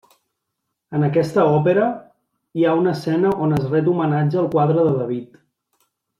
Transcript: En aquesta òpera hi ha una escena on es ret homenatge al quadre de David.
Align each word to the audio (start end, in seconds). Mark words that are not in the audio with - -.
En 0.99 1.03
aquesta 1.07 1.43
òpera 1.57 1.89
hi 2.61 2.65
ha 2.65 2.73
una 2.79 2.95
escena 3.01 3.35
on 3.49 3.53
es 3.59 3.69
ret 3.75 3.93
homenatge 3.93 4.41
al 4.45 4.49
quadre 4.57 4.87
de 4.89 4.97
David. 4.99 5.39